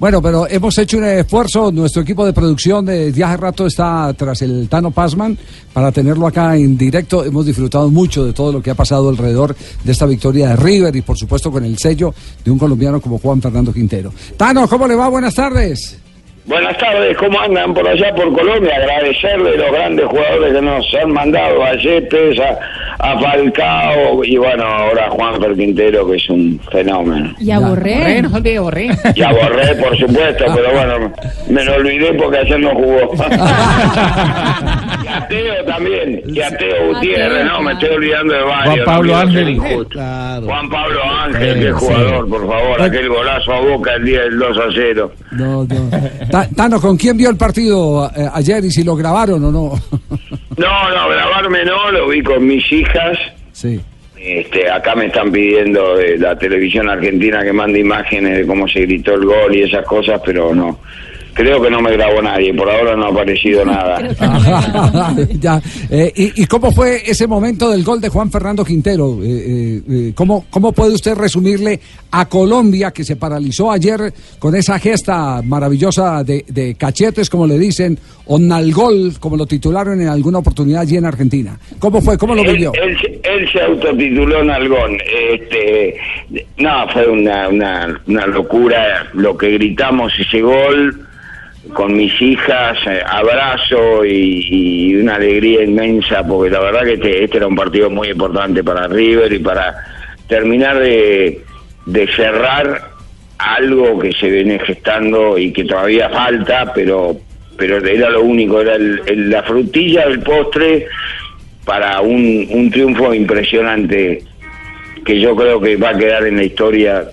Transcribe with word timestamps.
Bueno, 0.00 0.22
pero 0.22 0.48
hemos 0.48 0.78
hecho 0.78 0.96
un 0.96 1.04
esfuerzo, 1.04 1.70
nuestro 1.70 2.00
equipo 2.00 2.24
de 2.24 2.32
producción 2.32 2.86
de 2.86 3.12
Viaje 3.12 3.36
Rato 3.36 3.66
está 3.66 4.10
tras 4.14 4.40
el 4.40 4.66
Tano 4.66 4.90
Pasman 4.90 5.36
para 5.74 5.92
tenerlo 5.92 6.26
acá 6.26 6.56
en 6.56 6.78
directo. 6.78 7.22
Hemos 7.22 7.44
disfrutado 7.44 7.90
mucho 7.90 8.24
de 8.24 8.32
todo 8.32 8.50
lo 8.50 8.62
que 8.62 8.70
ha 8.70 8.74
pasado 8.74 9.10
alrededor 9.10 9.54
de 9.84 9.92
esta 9.92 10.06
victoria 10.06 10.48
de 10.48 10.56
River 10.56 10.96
y 10.96 11.02
por 11.02 11.18
supuesto 11.18 11.52
con 11.52 11.66
el 11.66 11.76
sello 11.76 12.14
de 12.42 12.50
un 12.50 12.58
colombiano 12.58 12.98
como 12.98 13.18
Juan 13.18 13.42
Fernando 13.42 13.74
Quintero. 13.74 14.10
Tano, 14.38 14.66
¿cómo 14.66 14.88
le 14.88 14.94
va? 14.94 15.06
Buenas 15.08 15.34
tardes. 15.34 15.98
Buenas 16.46 16.76
tardes, 16.78 17.16
¿cómo 17.18 17.38
andan 17.38 17.74
por 17.74 17.86
allá 17.86 18.14
por 18.14 18.32
Colombia? 18.32 18.74
Agradecerle 18.76 19.50
a 19.50 19.56
los 19.56 19.72
grandes 19.72 20.06
jugadores 20.06 20.54
que 20.54 20.62
nos 20.62 20.94
han 20.94 21.12
mandado, 21.12 21.62
a 21.62 21.74
Yepes, 21.74 22.40
a, 22.98 23.18
Falcao 23.20 24.24
y 24.24 24.36
bueno, 24.36 24.64
ahora 24.64 25.06
a 25.06 25.10
Juan 25.10 25.34
Quintero, 25.54 26.08
que 26.08 26.16
es 26.16 26.30
un 26.30 26.58
fenómeno. 26.72 27.34
Y 27.38 27.50
a 27.50 27.58
Borré. 27.58 28.22
no 28.22 28.34
olvide 28.34 28.58
Borré. 28.58 28.88
Y 29.14 29.22
a 29.22 29.32
Borré, 29.32 29.74
por 29.76 29.96
supuesto, 29.98 30.44
pero 30.54 30.72
bueno, 30.72 31.12
me 31.48 31.64
lo 31.64 31.74
olvidé 31.74 32.14
porque 32.14 32.38
ayer 32.38 32.60
no 32.60 32.70
jugó. 32.70 33.12
y 35.04 35.08
a 35.08 35.26
Teo 35.28 35.64
también, 35.66 36.22
y 36.26 36.40
a 36.40 36.56
Teo 36.56 36.94
Gutiérrez, 36.94 37.44
no, 37.44 37.60
me 37.60 37.72
estoy 37.72 37.90
olvidando 37.90 38.34
de 38.34 38.42
varios. 38.42 38.74
Juan 38.74 38.84
Pablo 38.84 39.16
Ángel. 39.16 39.58
Juan 39.58 40.70
Pablo 40.70 41.00
Ángel, 41.04 41.60
qué 41.60 41.72
jugador, 41.72 42.28
por 42.28 42.48
favor, 42.48 42.82
aquel 42.82 43.08
golazo 43.08 43.52
a 43.52 43.60
Boca 43.60 43.94
el 43.94 44.04
día 44.04 44.22
del 44.22 44.38
2 44.38 44.58
a 44.58 44.62
0. 44.74 45.12
No, 45.32 45.64
no. 45.64 45.90
Tano, 46.30 46.80
¿con 46.80 46.96
quién 46.96 47.16
vio 47.16 47.30
el 47.30 47.36
partido 47.36 48.10
eh, 48.16 48.28
ayer 48.32 48.64
y 48.64 48.70
si 48.70 48.84
lo 48.84 48.96
grabaron 48.96 49.44
o 49.44 49.50
no? 49.50 49.72
no, 50.56 50.90
no, 50.90 51.08
grabarme 51.08 51.64
no, 51.64 51.90
lo 51.90 52.08
vi 52.08 52.22
con 52.22 52.46
mis 52.46 52.70
hijas. 52.72 53.18
Sí. 53.52 53.80
Este, 54.16 54.70
acá 54.70 54.94
me 54.94 55.06
están 55.06 55.32
pidiendo 55.32 55.96
de 55.96 56.18
la 56.18 56.36
televisión 56.38 56.88
argentina 56.88 57.42
que 57.42 57.52
mande 57.52 57.80
imágenes 57.80 58.38
de 58.38 58.46
cómo 58.46 58.68
se 58.68 58.80
gritó 58.80 59.14
el 59.14 59.24
gol 59.24 59.56
y 59.56 59.62
esas 59.62 59.84
cosas, 59.86 60.20
pero 60.24 60.54
no. 60.54 60.78
Creo 61.34 61.62
que 61.62 61.70
no 61.70 61.80
me 61.80 61.92
grabó 61.92 62.20
nadie, 62.20 62.52
por 62.54 62.68
ahora 62.68 62.96
no 62.96 63.06
ha 63.06 63.08
aparecido 63.08 63.64
nada. 63.64 64.00
ya. 65.40 65.60
Eh, 65.90 66.12
y, 66.14 66.46
cómo 66.46 66.72
fue 66.72 67.02
ese 67.04 67.26
momento 67.26 67.70
del 67.70 67.84
gol 67.84 68.00
de 68.00 68.08
Juan 68.08 68.30
Fernando 68.30 68.64
Quintero? 68.64 69.18
Eh, 69.22 69.82
eh, 69.88 70.12
¿cómo, 70.14 70.46
¿Cómo 70.50 70.72
puede 70.72 70.94
usted 70.94 71.14
resumirle 71.14 71.80
a 72.10 72.26
Colombia 72.28 72.90
que 72.90 73.04
se 73.04 73.16
paralizó 73.16 73.70
ayer 73.70 74.12
con 74.38 74.54
esa 74.54 74.78
gesta 74.78 75.42
maravillosa 75.42 76.24
de, 76.24 76.74
cachetes, 76.78 77.30
como 77.30 77.46
le 77.46 77.58
dicen, 77.58 77.98
o 78.26 78.38
nalgol, 78.38 79.14
como 79.20 79.36
lo 79.36 79.46
titularon 79.46 80.00
en 80.00 80.08
alguna 80.08 80.38
oportunidad 80.38 80.82
allí 80.82 80.96
en 80.96 81.06
Argentina? 81.06 81.58
¿Cómo 81.78 82.00
fue? 82.00 82.18
¿Cómo 82.18 82.34
lo 82.34 82.42
vivió? 82.42 82.72
Él, 82.74 83.48
se 83.52 83.60
autotituló 83.62 84.44
nalgón. 84.44 84.98
Este, 85.32 85.96
no, 86.58 86.88
fue 86.92 87.08
una, 87.08 87.48
una, 87.48 88.00
una 88.06 88.26
locura 88.26 89.08
lo 89.14 89.36
que 89.36 89.50
gritamos 89.50 90.12
ese 90.18 90.40
gol 90.40 91.06
con 91.74 91.94
mis 91.94 92.20
hijas, 92.20 92.78
eh, 92.86 93.02
abrazo 93.06 94.04
y, 94.04 94.96
una 94.96 95.16
alegría 95.16 95.62
inmensa, 95.62 96.26
porque 96.26 96.50
la 96.50 96.60
verdad 96.60 96.82
que 96.84 96.94
este, 96.94 97.24
este, 97.24 97.36
era 97.36 97.46
un 97.46 97.54
partido 97.54 97.90
muy 97.90 98.08
importante 98.08 98.64
para 98.64 98.88
River 98.88 99.32
y 99.32 99.38
para 99.38 99.76
terminar 100.26 100.78
de, 100.78 101.40
cerrar 102.16 102.90
algo 103.38 103.98
que 103.98 104.12
se 104.12 104.28
viene 104.28 104.58
gestando 104.58 105.38
y 105.38 105.52
que 105.52 105.64
todavía 105.64 106.08
falta, 106.10 106.72
pero 106.74 107.16
pero 107.56 107.76
era 107.76 108.08
lo 108.08 108.22
único, 108.22 108.62
era 108.62 108.78
la 108.78 109.42
frutilla 109.42 110.08
del 110.08 110.20
postre 110.20 110.86
para 111.66 112.00
un, 112.00 112.48
un 112.50 112.70
triunfo 112.70 113.12
impresionante 113.12 114.22
que 115.04 115.20
yo 115.20 115.36
creo 115.36 115.60
que 115.60 115.76
va 115.76 115.90
a 115.90 115.98
quedar 115.98 116.26
en 116.26 116.36
la 116.36 116.44
historia 116.44 117.10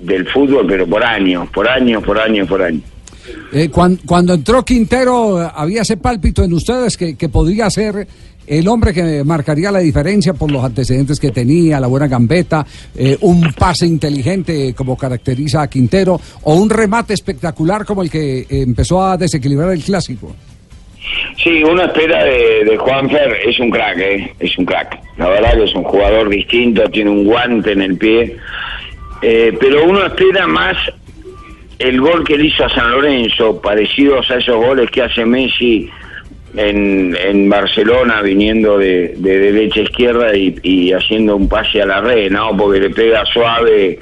del 0.00 0.26
fútbol, 0.28 0.66
pero 0.66 0.84
por 0.84 1.04
años, 1.04 1.48
por 1.50 1.68
años, 1.68 2.02
por 2.02 2.18
años, 2.18 2.48
por 2.48 2.62
años. 2.62 2.82
Eh, 3.52 3.70
cuando, 3.70 4.34
entró 4.34 4.64
Quintero, 4.64 5.38
había 5.38 5.82
ese 5.82 5.96
pálpito 5.96 6.44
en 6.44 6.52
ustedes 6.52 6.96
que, 6.96 7.28
podría 7.28 7.70
ser 7.70 8.06
el 8.46 8.66
hombre 8.68 8.94
que 8.94 9.22
marcaría 9.24 9.70
la 9.70 9.80
diferencia 9.80 10.32
por 10.32 10.50
los 10.50 10.64
antecedentes 10.64 11.20
que 11.20 11.30
tenía, 11.30 11.80
la 11.80 11.86
buena 11.86 12.08
gambeta, 12.08 12.66
eh, 12.96 13.16
un 13.20 13.52
pase 13.52 13.86
inteligente 13.86 14.74
como 14.74 14.96
caracteriza 14.96 15.62
a 15.62 15.68
Quintero, 15.68 16.20
o 16.42 16.54
un 16.54 16.70
remate 16.70 17.14
espectacular 17.14 17.84
como 17.84 18.02
el 18.02 18.10
que 18.10 18.46
empezó 18.48 19.02
a 19.02 19.16
desequilibrar 19.16 19.72
el 19.72 19.82
clásico. 19.82 20.34
Sí, 21.42 21.62
una 21.62 21.84
espera 21.84 22.24
de, 22.24 22.64
de 22.64 22.76
Juanfer 22.76 23.36
es 23.46 23.58
un 23.60 23.70
crack, 23.70 23.98
¿eh? 23.98 24.34
es 24.40 24.58
un 24.58 24.64
crack. 24.64 24.98
La 25.16 25.28
verdad 25.28 25.54
que 25.54 25.64
es 25.64 25.74
un 25.74 25.84
jugador 25.84 26.28
distinto, 26.28 26.82
tiene 26.90 27.10
un 27.10 27.24
guante 27.24 27.72
en 27.72 27.82
el 27.82 27.96
pie, 27.96 28.36
eh, 29.22 29.56
pero 29.58 29.84
uno 29.84 30.04
espera 30.04 30.46
más 30.46 30.76
el 31.78 32.00
gol 32.00 32.24
que 32.24 32.36
le 32.36 32.46
hizo 32.46 32.64
a 32.64 32.70
San 32.70 32.90
Lorenzo, 32.90 33.60
parecidos 33.60 34.30
a 34.30 34.36
esos 34.36 34.56
goles 34.56 34.90
que 34.90 35.02
hace 35.02 35.24
Messi 35.24 35.88
en, 36.56 37.16
en 37.16 37.48
Barcelona, 37.48 38.20
viniendo 38.22 38.78
de, 38.78 39.14
de 39.16 39.38
derecha 39.38 39.80
a 39.80 39.84
izquierda 39.84 40.36
y, 40.36 40.92
haciendo 40.92 41.36
un 41.36 41.48
pase 41.48 41.82
a 41.82 41.86
la 41.86 42.00
red, 42.00 42.30
¿no? 42.30 42.56
Porque 42.56 42.80
le 42.80 42.90
pega 42.90 43.24
suave, 43.26 43.98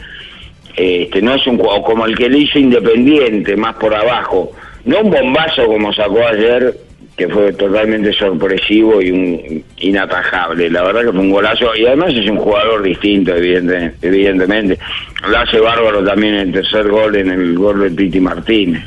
este, 0.74 1.22
no 1.22 1.34
es 1.34 1.46
un 1.46 1.58
como 1.58 2.06
el 2.06 2.16
que 2.16 2.28
le 2.28 2.38
hizo 2.38 2.58
Independiente, 2.58 3.56
más 3.56 3.74
por 3.76 3.94
abajo. 3.94 4.52
No 4.84 5.00
un 5.00 5.10
bombazo 5.10 5.66
como 5.66 5.92
sacó 5.92 6.26
ayer, 6.26 6.74
que 7.16 7.28
fue 7.28 7.52
totalmente 7.54 8.12
sorpresivo 8.12 9.00
y 9.00 9.10
un 9.10 9.64
inatajable. 9.78 10.68
La 10.68 10.82
verdad 10.82 11.06
que 11.06 11.12
fue 11.12 11.20
un 11.20 11.30
golazo 11.30 11.74
y 11.74 11.86
además 11.86 12.12
es 12.14 12.28
un 12.28 12.36
jugador 12.36 12.82
distinto, 12.82 13.34
evidentemente. 13.34 14.78
Lo 15.26 15.38
hace 15.38 15.58
bárbaro 15.58 16.04
también 16.04 16.34
el 16.34 16.52
tercer 16.52 16.88
gol 16.88 17.16
en 17.16 17.30
el 17.30 17.54
gol 17.54 17.80
de 17.80 17.90
Piti 17.90 18.20
Martínez. 18.20 18.84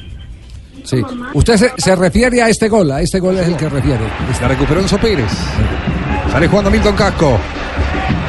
Sí. 0.83 1.01
Usted 1.33 1.71
se, 1.75 1.95
refiere 1.95 2.41
a 2.41 2.49
este 2.49 2.69
gol, 2.69 2.91
a 2.91 3.01
este 3.01 3.19
gol 3.19 3.37
es 3.37 3.47
el 3.47 3.57
que 3.57 3.67
refiere. 3.67 3.99
La 4.41 4.47
recuperó 4.47 4.79
Enzo 4.79 4.97
Pérez. 4.97 5.31
Sale 6.31 6.47
jugando 6.47 6.69
Milton 6.71 6.95
Casco. 6.95 7.39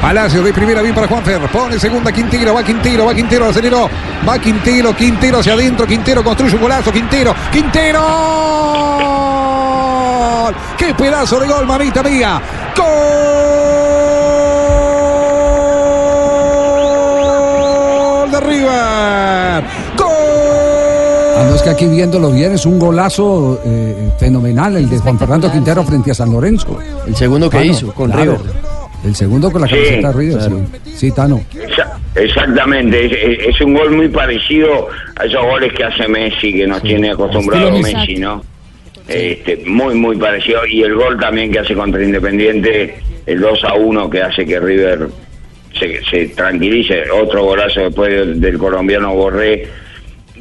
Palacio 0.01 0.41
de 0.41 0.51
primera 0.51 0.81
bien 0.81 0.95
para 0.95 1.07
Juanfer. 1.07 1.39
Pone 1.51 1.79
segunda 1.79 2.11
Quintero. 2.11 2.55
Va 2.55 2.63
Quintero. 2.63 3.05
Va 3.05 3.13
Quintero. 3.13 3.45
Aceleró. 3.45 3.87
Va 4.27 4.39
Quintero. 4.39 4.95
Quintero 4.95 5.39
hacia 5.39 5.53
adentro. 5.53 5.85
Quintero 5.85 6.23
construye 6.23 6.55
un 6.55 6.61
golazo. 6.61 6.91
Quintero. 6.91 7.35
Quintero. 7.51 9.20
¡Qué 10.77 10.93
pedazo 10.93 11.39
de 11.39 11.47
gol, 11.47 11.65
mamita 11.65 12.03
mía! 12.03 12.41
¡Gol 12.75 12.85
de 18.31 18.39
River! 18.39 19.63
¡Gol! 19.97 20.07
Ah, 21.37 21.45
no, 21.49 21.55
es 21.55 21.61
que 21.61 21.69
aquí 21.69 21.85
viéndolo 21.87 22.31
bien 22.31 22.53
es 22.53 22.65
un 22.65 22.79
golazo 22.79 23.61
eh, 23.65 24.11
fenomenal 24.19 24.77
el 24.77 24.89
de 24.89 24.97
Juan 24.99 25.17
Fernando 25.17 25.51
Quintero 25.51 25.83
frente 25.83 26.11
a 26.11 26.13
San 26.13 26.31
Lorenzo. 26.31 26.77
El 27.07 27.15
segundo 27.15 27.49
que 27.49 27.65
hizo 27.65 27.93
con 27.93 28.11
River. 28.11 28.39
El 29.03 29.15
segundo 29.15 29.51
con 29.51 29.61
la 29.61 29.67
camiseta 29.67 30.11
River, 30.11 30.41
sí. 30.95 31.11
Tano. 31.11 31.41
Exactamente, 32.13 33.49
es, 33.49 33.61
un 33.61 33.73
gol 33.73 33.91
muy 33.91 34.09
parecido 34.09 34.89
a 35.15 35.25
esos 35.25 35.41
goles 35.43 35.71
que 35.73 35.83
hace 35.83 36.07
Messi, 36.07 36.53
que 36.53 36.67
nos 36.67 36.81
tiene 36.81 37.11
acostumbrado 37.11 37.71
Messi, 37.79 38.17
¿no? 38.17 38.43
Este, 39.13 39.57
muy, 39.65 39.95
muy 39.95 40.17
parecido. 40.17 40.65
Y 40.65 40.83
el 40.83 40.95
gol 40.95 41.19
también 41.19 41.51
que 41.51 41.59
hace 41.59 41.73
contra 41.73 42.03
Independiente, 42.03 42.95
el 43.25 43.39
2 43.39 43.63
a 43.65 43.73
1 43.73 44.09
que 44.09 44.21
hace 44.21 44.45
que 44.45 44.59
River 44.59 45.07
se, 45.77 46.27
tranquilice. 46.27 47.09
Otro 47.11 47.43
golazo 47.43 47.81
después 47.81 48.39
del, 48.39 48.57
colombiano 48.57 49.13
Borré 49.13 49.67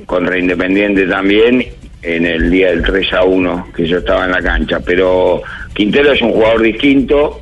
contra 0.06 0.38
Independiente 0.38 1.06
también 1.06 1.66
en 2.02 2.26
el 2.26 2.50
día 2.50 2.70
del 2.70 2.82
3 2.82 3.12
a 3.14 3.24
1 3.24 3.68
que 3.74 3.86
yo 3.86 3.98
estaba 3.98 4.24
en 4.24 4.32
la 4.32 4.42
cancha. 4.42 4.80
Pero 4.80 5.42
Quintero 5.74 6.12
es 6.12 6.22
un 6.22 6.32
jugador 6.32 6.62
distinto, 6.62 7.40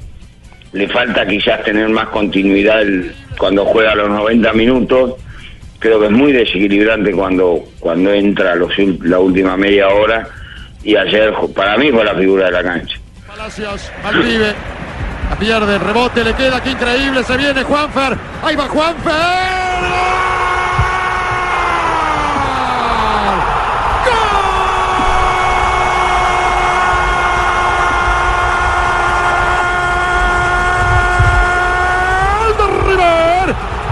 le 0.73 0.89
falta 0.89 1.27
quizás 1.27 1.63
tener 1.65 1.89
más 1.89 2.09
continuidad 2.09 2.85
cuando 3.39 3.65
juega 3.67 3.95
los 3.95 4.09
90 4.09 4.53
minutos. 4.55 5.15
Creo 5.79 6.01
que 6.01 6.07
es 6.07 6.13
muy 6.13 6.33
desequilibrante 6.33 7.13
cuando, 7.13 7.65
cuando 7.79 8.13
entra 8.13 8.57
los, 8.57 8.73
la 9.05 9.21
última 9.21 9.57
media 9.57 9.89
hora 9.89 10.29
y 10.89 10.97
ayer 10.97 11.35
para 11.55 11.77
mí 11.77 11.93
fue 11.93 12.03
la 12.03 12.15
figura 12.15 12.47
de 12.47 12.51
la 12.51 12.63
cancha. 12.63 12.97
Palacios, 13.27 13.93
Malvive, 14.03 14.55
la 15.29 15.37
pierde, 15.39 15.79
rebote, 15.79 16.25
le 16.25 16.33
queda, 16.33 16.63
qué 16.63 16.71
increíble, 16.71 17.23
se 17.25 17.37
viene 17.37 17.63
Juanfer, 17.63 18.17
ahí 18.43 18.57
va 18.57 18.69
Juanfer. 18.69 19.13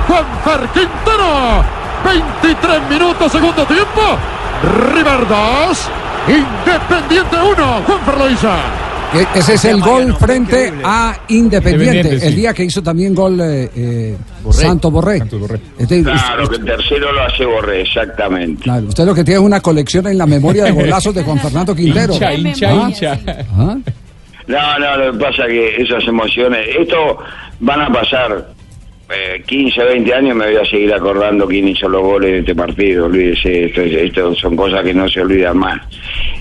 Juanfer 0.09 0.69
Quintero. 0.73 1.65
23 2.05 2.89
minutos, 2.89 3.33
segundo 3.33 3.67
tiempo. 3.67 4.01
River 4.95 5.29
2, 5.29 5.91
Independiente 6.29 7.37
1, 7.37 7.83
Juan 7.87 8.01
Ferloiza. 8.05 8.57
E- 9.15 9.39
Ese 9.39 9.55
es 9.55 9.65
el 9.67 9.81
gol 9.81 10.15
frente 10.17 10.73
a 10.85 11.17
Independiente, 11.29 11.87
Independiente, 12.09 12.21
sí. 12.21 12.27
el 12.27 12.35
día 12.37 12.53
que 12.53 12.65
hizo 12.65 12.83
también 12.83 13.15
gol 13.15 13.41
eh, 13.41 13.71
eh, 13.75 14.17
Borré. 14.43 14.59
Santo 14.59 14.91
Borré. 14.91 15.23
Este- 15.79 16.03
Claro, 16.03 16.49
que 16.49 16.57
el 16.57 16.65
tercero 16.65 17.13
lo 17.13 17.23
hace 17.23 17.45
Borré, 17.47 17.83
exactamente. 17.83 18.63
claro, 18.65 18.87
usted 18.89 19.05
lo 19.07 19.15
que 19.15 19.23
tiene 19.23 19.39
es 19.41 19.47
una 19.47 19.61
colección 19.61 20.07
en 20.09 20.19
la 20.19 20.27
memoria 20.27 20.65
de 20.65 20.73
golazos 20.73 21.15
de 21.15 21.23
Juan 21.23 21.39
Fernando 21.39 21.75
Quintero. 21.77 22.13
Hincha, 22.15 22.33
hincha, 22.35 22.69
Ah. 22.69 22.89
hincha. 22.89 23.19
Ah, 23.57 23.77
No, 24.49 24.79
no, 24.79 24.97
lo 24.97 25.13
que 25.13 25.19
pasa 25.25 25.43
es 25.45 25.49
que 25.49 25.83
esas 25.83 26.05
emociones, 26.09 26.61
esto 26.79 27.19
van 27.61 27.81
a 27.83 27.93
pasar 27.93 28.49
eh, 29.09 29.43
15, 29.47 29.85
20 29.85 30.15
años, 30.15 30.37
me 30.37 30.47
voy 30.47 30.57
a 30.57 30.65
seguir 30.65 30.93
acordando 30.93 31.47
quién 31.47 31.69
hizo 31.69 31.89
los 31.89 32.03
goles 32.03 32.33
de 32.33 32.39
este 32.41 32.55
partido, 32.55 33.07
olvídese, 33.07 33.67
esto, 33.67 33.83
esto 33.83 34.35
son 34.35 34.57
cosas 34.57 34.83
que 34.83 34.93
no 34.93 35.09
se 35.09 35.21
olvidan 35.21 35.59
más. 35.59 35.81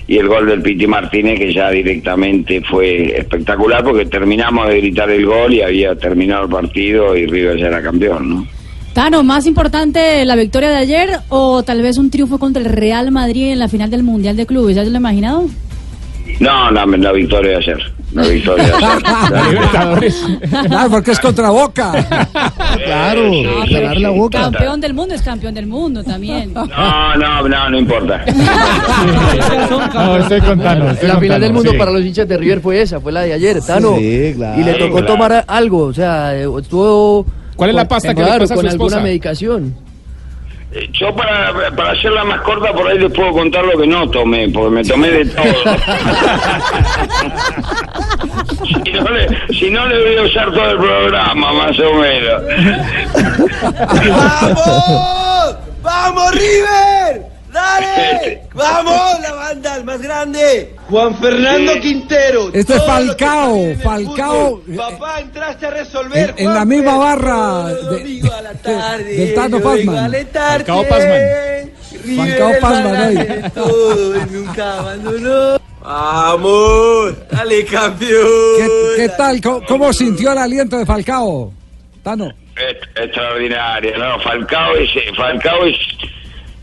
Y 0.08 0.18
el 0.18 0.26
gol 0.26 0.46
del 0.46 0.62
Piti 0.62 0.86
Martínez, 0.86 1.38
que 1.38 1.52
ya 1.52 1.70
directamente 1.70 2.60
fue 2.62 3.16
espectacular, 3.16 3.84
porque 3.84 4.06
terminamos 4.06 4.68
de 4.68 4.78
gritar 4.78 5.10
el 5.10 5.24
gol 5.26 5.54
y 5.54 5.62
había 5.62 5.94
terminado 5.94 6.44
el 6.44 6.50
partido 6.50 7.16
y 7.16 7.26
River 7.26 7.58
ya 7.58 7.68
era 7.68 7.82
campeón, 7.82 8.28
¿no? 8.30 8.46
Tano, 8.92 9.22
¿más 9.22 9.46
importante 9.46 10.24
la 10.24 10.36
victoria 10.36 10.70
de 10.70 10.76
ayer 10.76 11.10
o 11.28 11.62
tal 11.62 11.82
vez 11.82 11.98
un 11.98 12.10
triunfo 12.10 12.38
contra 12.38 12.62
el 12.62 12.68
Real 12.68 13.12
Madrid 13.12 13.52
en 13.52 13.58
la 13.58 13.68
final 13.68 13.90
del 13.90 14.02
Mundial 14.02 14.36
de 14.36 14.46
Clubes? 14.46 14.74
¿Ya 14.74 14.84
se 14.84 14.90
lo 14.90 14.96
ha 14.96 15.00
imaginado? 15.00 15.46
No, 16.40 16.70
no, 16.70 16.86
la 16.86 17.12
victoria 17.12 17.50
de 17.50 17.56
ayer. 17.56 17.95
Victoria. 18.22 18.64
Libertadores. 19.50 20.24
claro, 20.68 20.90
porque 20.90 21.10
es 21.12 21.20
contra 21.20 21.50
Boca. 21.50 21.92
claro, 22.84 23.30
ganar 23.70 23.96
la 23.98 24.10
boca. 24.10 24.38
Campeón 24.40 24.80
del 24.80 24.94
mundo 24.94 25.14
es 25.14 25.22
campeón 25.22 25.54
del 25.54 25.66
mundo 25.66 26.02
también. 26.04 26.52
No, 26.54 26.66
no, 27.16 27.48
no, 27.48 27.70
no 27.70 27.78
importa. 27.78 28.24
No, 29.94 30.16
estoy 30.18 30.40
contando. 30.40 30.90
estoy 30.90 31.08
La 31.08 31.14
final 31.14 31.18
contando, 31.18 31.40
del 31.40 31.52
mundo 31.52 31.70
sí. 31.72 31.78
para 31.78 31.90
los 31.90 32.02
hinchas 32.02 32.28
de 32.28 32.36
River 32.36 32.60
fue 32.60 32.80
esa, 32.82 33.00
fue 33.00 33.12
la 33.12 33.22
de 33.22 33.32
ayer, 33.32 33.60
Tano. 33.62 33.96
Sí, 33.96 34.32
claro. 34.36 34.60
Y 34.60 34.64
le 34.64 34.74
tocó 34.74 34.92
Claro. 34.98 35.06
tomar 35.06 35.44
algo, 35.46 35.84
o 35.84 35.92
sea, 35.94 36.34
eh, 36.36 36.46
estuvo... 36.60 37.26
¿Cuál 37.56 37.70
es 37.70 37.76
la 37.76 37.82
con- 37.82 37.88
pasta 37.88 38.14
que 38.14 38.20
le 38.20 38.26
claro, 38.26 38.40
pasa 38.44 38.54
a 38.54 38.56
con 38.56 38.64
su 38.64 38.68
esposa? 38.70 38.96
alguna 38.96 39.08
medicación. 39.08 39.74
Eh, 40.72 40.88
Yo 40.92 41.14
para, 41.14 41.52
para 41.76 41.92
hacerla 41.92 42.24
más 42.24 42.40
corta 42.42 42.72
por 42.72 42.86
ahí 42.88 42.98
les 42.98 43.12
puedo 43.12 43.32
contar 43.32 43.64
lo 43.64 43.78
que 43.80 43.86
no 43.86 44.08
tomé, 44.10 44.48
porque 44.48 44.70
me 44.70 44.84
tomé 44.84 45.10
de 45.10 45.24
todo. 45.26 45.44
si, 48.66 48.92
no 48.92 49.10
le, 49.10 49.28
si 49.58 49.70
no 49.70 49.86
le 49.88 50.02
voy 50.02 50.16
a 50.16 50.22
usar 50.22 50.52
todo 50.52 50.70
el 50.70 50.78
programa, 50.78 51.52
más 51.52 51.78
o 51.78 51.94
menos. 51.94 52.42
¡Vamos! 54.08 55.56
¡Vamos, 55.82 56.30
River! 56.32 57.26
¡Dale! 57.52 58.42
¡Vamos! 58.54 59.20
La 59.22 59.32
banda, 59.32 59.76
el 59.76 59.84
más 59.84 60.00
grande. 60.02 60.74
Juan 60.90 61.16
Fernando 61.16 61.72
Sí. 61.74 61.80
Quintero. 61.80 62.50
Este 62.52 62.76
es 62.76 62.84
Falcao, 62.84 63.56
Falcao, 63.82 64.60
fútbol. 64.60 64.74
eh, 64.74 64.76
Papá, 64.76 65.20
entraste 65.20 65.66
a 65.66 65.70
resolver. 65.70 66.34
en- 66.36 66.46
en 66.48 66.54
la 66.54 66.64
misma 66.64 66.96
barra 66.98 67.68
de- 67.68 67.82
domingo 67.82 68.32
a 68.32 68.42
la 68.42 68.52
de- 68.52 68.58
tarde, 68.58 69.04
del 69.16 69.34
Tano 69.34 69.56
alentarte. 69.98 70.64
Falcao 70.72 70.84
Pazman. 70.88 71.72
River, 72.04 72.38
Falcao 72.60 72.60
más 72.60 72.96
ahí. 72.98 73.14
de 73.16 73.50
todo 73.54 74.26
nunca 74.26 74.78
abandonó. 74.78 75.65
¡Vamos! 75.86 77.14
¡Dale, 77.30 77.64
campeón! 77.64 78.26
¿Qué, 78.58 78.68
qué 78.96 79.08
tal? 79.10 79.40
¿Cómo, 79.40 79.62
cómo 79.64 79.92
sintió 79.92 80.32
el 80.32 80.38
aliento 80.38 80.76
de 80.78 80.84
Falcao? 80.84 81.52
Tano. 82.02 82.28
Extraordinaria, 82.96 83.96
¿no? 83.96 84.18
Falcao 84.18 84.74
es, 84.74 84.90
Falcao 85.16 85.64
es, 85.64 85.76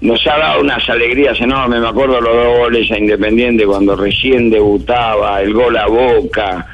nos 0.01 0.19
ha 0.27 0.37
dado 0.37 0.59
unas 0.61 0.89
alegrías 0.89 1.39
enormes. 1.39 1.79
Me 1.79 1.87
acuerdo 1.87 2.19
los 2.19 2.35
dos 2.35 2.57
goles 2.57 2.91
a 2.91 2.97
Independiente 2.97 3.65
cuando 3.65 3.95
recién 3.95 4.49
debutaba, 4.49 5.41
el 5.41 5.53
gol 5.53 5.77
a 5.77 5.87
Boca. 5.87 6.67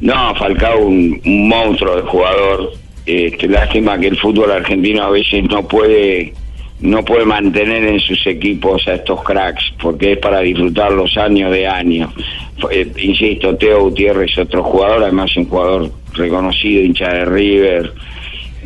No, 0.00 0.34
Falcao 0.36 0.78
un, 0.78 1.20
un 1.22 1.48
monstruo 1.48 1.96
de 1.96 2.02
jugador. 2.02 2.72
Este, 3.04 3.46
lástima 3.46 3.98
que 3.98 4.06
el 4.06 4.16
fútbol 4.16 4.50
argentino 4.52 5.02
a 5.02 5.10
veces 5.10 5.44
no 5.44 5.68
puede 5.68 6.32
no 6.80 7.04
puede 7.04 7.24
mantener 7.24 7.84
en 7.84 8.00
sus 8.00 8.26
equipos 8.26 8.86
a 8.88 8.94
estos 8.94 9.22
cracks 9.22 9.72
porque 9.80 10.12
es 10.12 10.18
para 10.18 10.40
disfrutar 10.40 10.92
los 10.92 11.16
años 11.16 11.52
de 11.52 11.66
años. 11.66 12.10
Eh, 12.70 12.90
insisto, 12.98 13.56
Teo 13.56 13.84
Gutiérrez 13.84 14.32
es 14.32 14.38
otro 14.38 14.62
jugador, 14.62 15.02
además 15.02 15.36
un 15.36 15.46
jugador 15.46 15.90
reconocido, 16.14 16.82
hincha 16.82 17.12
de 17.12 17.24
River, 17.24 17.92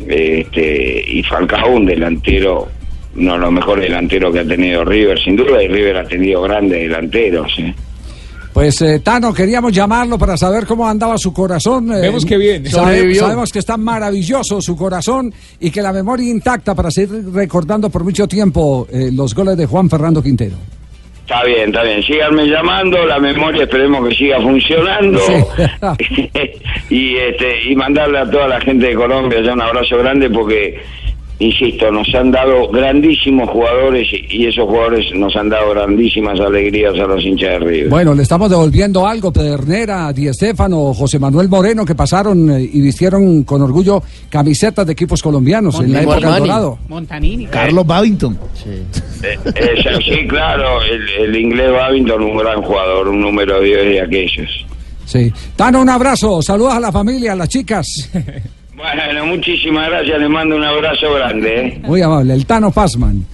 este, 0.07 1.03
y 1.07 1.23
Falcao 1.23 1.71
un 1.71 1.85
delantero, 1.85 2.67
uno 3.15 3.33
de 3.33 3.39
los 3.39 3.51
mejores 3.51 3.85
delanteros 3.85 4.33
que 4.33 4.39
ha 4.39 4.47
tenido 4.47 4.83
River, 4.85 5.19
sin 5.19 5.35
duda, 5.35 5.61
y 5.63 5.67
River 5.67 5.97
ha 5.97 6.05
tenido 6.05 6.41
grandes 6.41 6.79
delanteros. 6.79 7.53
¿eh? 7.59 7.73
Pues 8.55 8.81
eh, 8.81 9.01
Tano, 9.01 9.33
queríamos 9.33 9.73
llamarlo 9.73 10.17
para 10.17 10.37
saber 10.37 10.65
cómo 10.65 10.87
andaba 10.87 11.17
su 11.17 11.33
corazón. 11.33 11.91
eh, 11.91 11.99
Vemos 11.99 12.25
que 12.25 12.37
bien. 12.37 12.65
sabe- 12.71 13.13
sabemos 13.13 13.51
que 13.51 13.59
está 13.59 13.75
maravilloso 13.75 14.61
su 14.61 14.77
corazón 14.77 15.33
y 15.59 15.69
que 15.69 15.81
la 15.81 15.91
memoria 15.91 16.29
intacta 16.31 16.73
para 16.73 16.89
seguir 16.89 17.25
recordando 17.33 17.89
por 17.89 18.05
mucho 18.05 18.29
tiempo 18.29 18.87
eh, 18.89 19.09
los 19.11 19.35
goles 19.35 19.57
de 19.57 19.65
Juan 19.65 19.89
Fernando 19.89 20.23
Quintero. 20.23 20.55
Está 21.27 21.43
bien, 21.43 21.67
está 21.67 21.83
bien. 21.83 22.01
Síganme 22.03 22.45
llamando, 22.47 23.03
la 23.05 23.19
memoria 23.19 23.63
esperemos 23.63 24.07
que 24.07 24.15
siga 24.15 24.39
funcionando. 24.39 25.19
Sí. 25.19 26.29
y 26.95 27.15
este 27.17 27.71
y 27.71 27.75
mandarle 27.75 28.19
a 28.19 28.29
toda 28.29 28.47
la 28.47 28.61
gente 28.61 28.85
de 28.87 28.95
Colombia 28.95 29.41
ya 29.43 29.51
un 29.51 29.61
abrazo 29.63 29.97
grande 29.97 30.29
porque, 30.29 30.77
insisto, 31.39 31.91
nos 31.91 32.07
han 32.15 32.31
dado 32.31 32.69
grandísimos 32.69 33.49
jugadores 33.49 34.07
y 34.29 34.45
esos 34.45 34.65
jugadores 34.65 35.13
nos 35.15 35.35
han 35.35 35.49
dado 35.49 35.71
grandísimas 35.71 36.39
alegrías 36.39 36.93
a 36.95 37.05
los 37.05 37.23
hinchas 37.23 37.51
de 37.51 37.59
River. 37.59 37.89
Bueno, 37.89 38.13
le 38.13 38.23
estamos 38.23 38.49
devolviendo 38.49 39.05
algo, 39.05 39.31
Pedernera, 39.31 40.13
Di 40.13 40.27
Estefano, 40.27 40.93
José 40.93 41.19
Manuel 41.19 41.49
Moreno, 41.49 41.85
que 41.85 41.95
pasaron 41.95 42.49
eh, 42.51 42.69
y 42.71 42.81
vistieron 42.81 43.43
con 43.43 43.61
orgullo 43.61 44.01
camisetas 44.29 44.85
de 44.85 44.93
equipos 44.93 45.21
colombianos 45.21 45.79
en 45.79 45.93
la 45.93 46.01
época 46.03 46.31
del. 46.31 46.39
Dorado. 46.39 46.79
Carlos 47.51 47.85
Babington. 47.85 48.37
Eh, 48.65 48.83
eh, 49.55 49.99
sí, 50.03 50.27
claro, 50.27 50.81
el, 50.83 51.27
el 51.27 51.35
inglés 51.35 51.71
Babington, 51.71 52.21
un 52.21 52.37
gran 52.37 52.61
jugador, 52.61 53.07
un 53.09 53.21
número 53.21 53.61
10 53.61 53.85
de 53.85 54.01
aquellos. 54.01 54.65
Sí. 55.05 55.31
Tano, 55.55 55.81
un 55.81 55.89
abrazo, 55.89 56.41
saludos 56.41 56.73
a 56.73 56.79
la 56.79 56.91
familia, 56.91 57.33
a 57.33 57.35
las 57.35 57.49
chicas. 57.49 58.09
Bueno, 58.75 59.25
muchísimas 59.25 59.89
gracias, 59.89 60.19
les 60.19 60.29
mando 60.29 60.55
un 60.55 60.63
abrazo 60.63 61.13
grande. 61.13 61.67
¿eh? 61.67 61.81
Muy 61.83 62.01
amable, 62.01 62.33
el 62.33 62.45
Tano 62.45 62.71
Pazman. 62.71 63.25